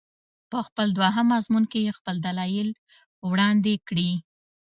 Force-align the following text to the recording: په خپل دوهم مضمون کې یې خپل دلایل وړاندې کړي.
په 0.51 0.59
خپل 0.67 0.87
دوهم 0.97 1.25
مضمون 1.33 1.63
کې 1.71 1.79
یې 1.85 1.91
خپل 1.99 2.15
دلایل 2.27 2.69
وړاندې 3.29 3.73
کړي. 3.87 4.11